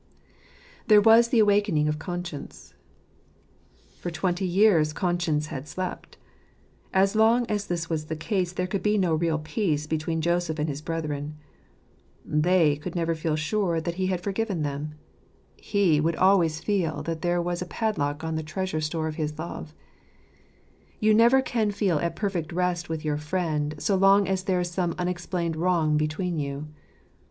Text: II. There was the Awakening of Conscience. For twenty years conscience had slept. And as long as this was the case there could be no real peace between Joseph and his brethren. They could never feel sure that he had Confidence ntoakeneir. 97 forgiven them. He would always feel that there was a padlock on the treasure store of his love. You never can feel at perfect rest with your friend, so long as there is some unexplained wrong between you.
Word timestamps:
II. 0.01 0.45
There 0.87 1.01
was 1.01 1.27
the 1.27 1.37
Awakening 1.37 1.87
of 1.87 1.99
Conscience. 1.99 2.73
For 3.99 4.09
twenty 4.09 4.47
years 4.47 4.93
conscience 4.93 5.45
had 5.53 5.67
slept. 5.67 6.17
And 6.91 7.03
as 7.03 7.15
long 7.15 7.45
as 7.45 7.67
this 7.67 7.87
was 7.87 8.05
the 8.05 8.15
case 8.15 8.51
there 8.51 8.65
could 8.65 8.81
be 8.81 8.97
no 8.97 9.13
real 9.13 9.37
peace 9.37 9.85
between 9.85 10.19
Joseph 10.19 10.57
and 10.57 10.67
his 10.67 10.81
brethren. 10.81 11.35
They 12.25 12.77
could 12.77 12.95
never 12.95 13.13
feel 13.13 13.35
sure 13.35 13.79
that 13.79 13.93
he 13.93 14.07
had 14.07 14.23
Confidence 14.23 14.47
ntoakeneir. 14.47 14.57
97 14.63 14.63
forgiven 14.63 14.63
them. 14.63 14.97
He 15.57 16.01
would 16.01 16.15
always 16.15 16.61
feel 16.61 17.03
that 17.03 17.21
there 17.21 17.39
was 17.39 17.61
a 17.61 17.67
padlock 17.67 18.23
on 18.23 18.33
the 18.33 18.41
treasure 18.41 18.81
store 18.81 19.07
of 19.07 19.17
his 19.17 19.37
love. 19.37 19.71
You 20.99 21.13
never 21.13 21.43
can 21.43 21.69
feel 21.69 21.99
at 21.99 22.15
perfect 22.15 22.51
rest 22.51 22.89
with 22.89 23.05
your 23.05 23.17
friend, 23.17 23.75
so 23.77 23.95
long 23.95 24.27
as 24.27 24.45
there 24.45 24.61
is 24.61 24.71
some 24.71 24.95
unexplained 24.97 25.55
wrong 25.55 25.95
between 25.95 26.39
you. 26.39 26.69